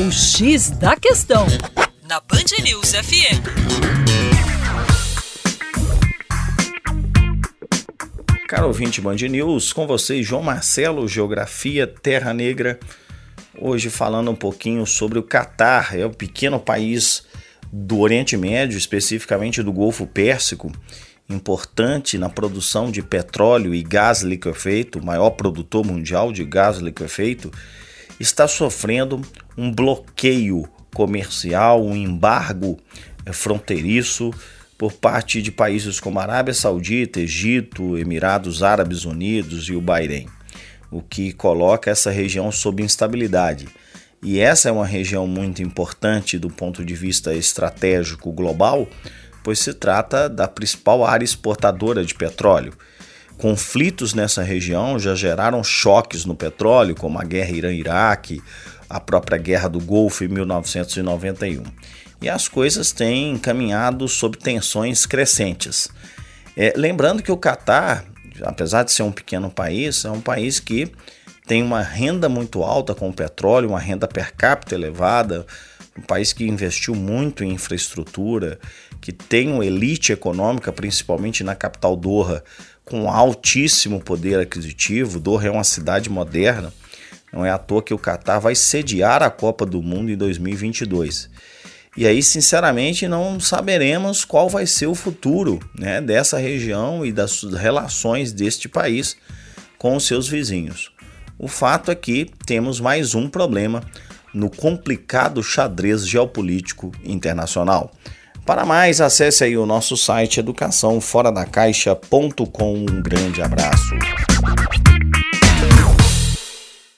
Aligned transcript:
O 0.00 0.12
X 0.12 0.70
da 0.70 0.94
Questão, 0.94 1.44
na 2.08 2.20
Band 2.20 2.62
News 2.62 2.92
FM. 2.92 3.42
Caro 8.46 8.68
ouvinte 8.68 9.00
Band 9.00 9.16
News, 9.16 9.72
com 9.72 9.88
vocês 9.88 10.24
João 10.24 10.40
Marcelo, 10.40 11.08
Geografia 11.08 11.84
Terra 11.84 12.32
Negra. 12.32 12.78
Hoje 13.60 13.90
falando 13.90 14.30
um 14.30 14.36
pouquinho 14.36 14.86
sobre 14.86 15.18
o 15.18 15.22
Catar, 15.22 15.98
é 15.98 16.06
o 16.06 16.10
pequeno 16.10 16.60
país 16.60 17.24
do 17.72 17.98
Oriente 17.98 18.36
Médio, 18.36 18.78
especificamente 18.78 19.64
do 19.64 19.72
Golfo 19.72 20.06
Pérsico, 20.06 20.70
importante 21.28 22.16
na 22.16 22.28
produção 22.28 22.88
de 22.92 23.02
petróleo 23.02 23.74
e 23.74 23.82
gás 23.82 24.22
liquefeito, 24.22 25.04
maior 25.04 25.30
produtor 25.30 25.84
mundial 25.84 26.32
de 26.32 26.44
gás 26.44 26.78
liquefeito, 26.78 27.50
está 28.20 28.46
sofrendo 28.46 29.20
um 29.58 29.72
bloqueio 29.72 30.68
comercial, 30.94 31.84
um 31.84 31.96
embargo 31.96 32.78
fronteiriço 33.32 34.32
por 34.78 34.92
parte 34.92 35.42
de 35.42 35.50
países 35.50 35.98
como 35.98 36.20
Arábia 36.20 36.54
Saudita, 36.54 37.20
Egito, 37.20 37.98
Emirados 37.98 38.62
Árabes 38.62 39.04
Unidos 39.04 39.68
e 39.68 39.74
o 39.74 39.80
Bahrein, 39.80 40.28
o 40.92 41.02
que 41.02 41.32
coloca 41.32 41.90
essa 41.90 42.12
região 42.12 42.52
sob 42.52 42.84
instabilidade. 42.84 43.66
E 44.22 44.38
essa 44.38 44.68
é 44.68 44.72
uma 44.72 44.86
região 44.86 45.26
muito 45.26 45.60
importante 45.60 46.38
do 46.38 46.48
ponto 46.48 46.84
de 46.84 46.94
vista 46.94 47.34
estratégico 47.34 48.30
global, 48.30 48.86
pois 49.42 49.58
se 49.58 49.74
trata 49.74 50.28
da 50.28 50.46
principal 50.46 51.04
área 51.04 51.24
exportadora 51.24 52.04
de 52.04 52.14
petróleo. 52.14 52.74
Conflitos 53.36 54.14
nessa 54.14 54.42
região 54.42 54.98
já 54.98 55.14
geraram 55.14 55.62
choques 55.62 56.24
no 56.24 56.34
petróleo, 56.34 56.94
como 56.94 57.20
a 57.20 57.24
guerra 57.24 57.50
Irã-Iraque, 57.50 58.42
a 58.88 58.98
própria 58.98 59.38
Guerra 59.38 59.68
do 59.68 59.80
Golfo 59.80 60.24
em 60.24 60.28
1991. 60.28 61.62
E 62.20 62.28
as 62.28 62.48
coisas 62.48 62.90
têm 62.90 63.38
caminhado 63.38 64.08
sob 64.08 64.36
tensões 64.36 65.06
crescentes. 65.06 65.88
É, 66.56 66.72
lembrando 66.76 67.22
que 67.22 67.30
o 67.30 67.36
Catar, 67.36 68.04
apesar 68.42 68.82
de 68.82 68.90
ser 68.90 69.02
um 69.02 69.12
pequeno 69.12 69.50
país, 69.50 70.04
é 70.04 70.10
um 70.10 70.20
país 70.20 70.58
que 70.58 70.90
tem 71.46 71.62
uma 71.62 71.80
renda 71.80 72.28
muito 72.28 72.62
alta 72.62 72.94
com 72.94 73.08
o 73.08 73.12
petróleo, 73.12 73.70
uma 73.70 73.78
renda 73.78 74.08
per 74.08 74.34
capita 74.34 74.74
elevada, 74.74 75.46
um 75.96 76.02
país 76.02 76.32
que 76.32 76.44
investiu 76.44 76.94
muito 76.94 77.42
em 77.42 77.52
infraestrutura, 77.52 78.58
que 79.00 79.12
tem 79.12 79.50
uma 79.50 79.64
elite 79.64 80.12
econômica, 80.12 80.72
principalmente 80.72 81.42
na 81.42 81.54
capital 81.54 81.96
Doha, 81.96 82.42
com 82.84 83.10
altíssimo 83.10 84.00
poder 84.00 84.40
aquisitivo. 84.40 85.18
Doha 85.20 85.46
é 85.46 85.50
uma 85.50 85.64
cidade 85.64 86.10
moderna. 86.10 86.72
Não 87.32 87.44
é 87.44 87.50
à 87.50 87.58
toa 87.58 87.82
que 87.82 87.94
o 87.94 87.98
Catar 87.98 88.38
vai 88.38 88.54
sediar 88.54 89.22
a 89.22 89.30
Copa 89.30 89.66
do 89.66 89.82
Mundo 89.82 90.10
em 90.10 90.16
2022. 90.16 91.28
E 91.96 92.06
aí, 92.06 92.22
sinceramente, 92.22 93.08
não 93.08 93.40
saberemos 93.40 94.24
qual 94.24 94.48
vai 94.48 94.66
ser 94.66 94.86
o 94.86 94.94
futuro 94.94 95.58
né, 95.76 96.00
dessa 96.00 96.38
região 96.38 97.04
e 97.04 97.12
das 97.12 97.42
relações 97.42 98.32
deste 98.32 98.68
país 98.68 99.16
com 99.76 99.96
os 99.96 100.06
seus 100.06 100.28
vizinhos. 100.28 100.92
O 101.38 101.48
fato 101.48 101.90
é 101.90 101.94
que 101.94 102.30
temos 102.46 102.80
mais 102.80 103.14
um 103.14 103.28
problema 103.28 103.82
no 104.32 104.48
complicado 104.50 105.42
xadrez 105.42 106.06
geopolítico 106.06 106.92
internacional. 107.04 107.90
Para 108.44 108.64
mais, 108.64 109.00
acesse 109.00 109.42
aí 109.44 109.56
o 109.58 109.66
nosso 109.66 109.96
site 109.96 110.40
educaçãoforadacaixa.com. 110.40 112.74
Um 112.74 113.02
grande 113.02 113.42
abraço. 113.42 113.94